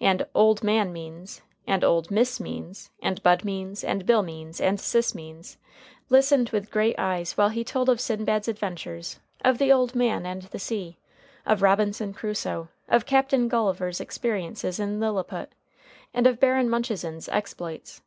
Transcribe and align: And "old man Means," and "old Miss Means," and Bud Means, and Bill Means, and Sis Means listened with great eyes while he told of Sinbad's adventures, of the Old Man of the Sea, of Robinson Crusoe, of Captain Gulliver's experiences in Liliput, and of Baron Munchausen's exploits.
And 0.00 0.24
"old 0.36 0.62
man 0.62 0.92
Means," 0.92 1.42
and 1.66 1.82
"old 1.82 2.08
Miss 2.08 2.38
Means," 2.38 2.92
and 3.02 3.20
Bud 3.24 3.44
Means, 3.44 3.82
and 3.82 4.06
Bill 4.06 4.22
Means, 4.22 4.60
and 4.60 4.78
Sis 4.78 5.16
Means 5.16 5.58
listened 6.08 6.50
with 6.50 6.70
great 6.70 6.94
eyes 6.96 7.32
while 7.32 7.48
he 7.48 7.64
told 7.64 7.88
of 7.88 8.00
Sinbad's 8.00 8.46
adventures, 8.46 9.18
of 9.44 9.58
the 9.58 9.72
Old 9.72 9.96
Man 9.96 10.26
of 10.26 10.50
the 10.50 10.60
Sea, 10.60 11.00
of 11.44 11.60
Robinson 11.60 12.14
Crusoe, 12.14 12.68
of 12.88 13.04
Captain 13.04 13.48
Gulliver's 13.48 14.00
experiences 14.00 14.78
in 14.78 15.00
Liliput, 15.00 15.48
and 16.14 16.28
of 16.28 16.38
Baron 16.38 16.70
Munchausen's 16.70 17.28
exploits. 17.28 18.00